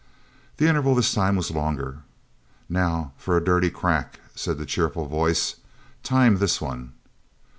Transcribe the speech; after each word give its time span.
The 0.57 0.65
interval 0.67 0.95
this 0.95 1.13
time 1.13 1.35
was 1.35 1.51
longer. 1.51 1.99
"Now 2.67 3.11
for 3.17 3.37
a 3.37 3.43
dirty 3.45 3.69
crack," 3.69 4.19
said 4.33 4.57
the 4.57 4.65
cheerful 4.65 5.05
voice. 5.05 5.57
"Time 6.01 6.37
this 6.39 6.59
one." 6.59 6.93